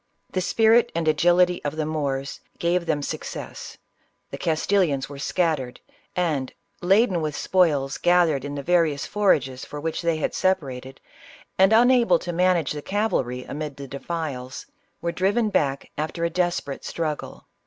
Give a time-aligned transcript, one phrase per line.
[0.31, 3.77] The spirit and agility of the Moors gave them success;
[4.31, 5.79] the Castilians were scattered,
[6.15, 10.99] and laden with spoils gathered in the various forages for which they had separated,
[11.59, 14.65] and, unable to manage the cavalry amid the defiles,
[15.03, 17.45] were driven back after a desperate struggle.